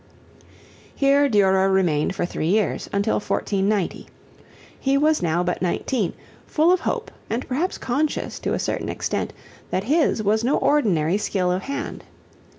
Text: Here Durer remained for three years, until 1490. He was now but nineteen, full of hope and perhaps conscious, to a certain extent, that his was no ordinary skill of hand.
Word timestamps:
Here 0.95 1.29
Durer 1.29 1.69
remained 1.69 2.15
for 2.15 2.25
three 2.25 2.47
years, 2.47 2.89
until 2.91 3.17
1490. 3.19 4.07
He 4.79 4.97
was 4.97 5.21
now 5.21 5.43
but 5.43 5.61
nineteen, 5.61 6.13
full 6.47 6.71
of 6.71 6.79
hope 6.79 7.11
and 7.29 7.47
perhaps 7.47 7.77
conscious, 7.77 8.39
to 8.39 8.55
a 8.55 8.57
certain 8.57 8.89
extent, 8.89 9.31
that 9.69 9.83
his 9.83 10.23
was 10.23 10.43
no 10.43 10.57
ordinary 10.57 11.19
skill 11.19 11.51
of 11.51 11.61
hand. 11.61 12.03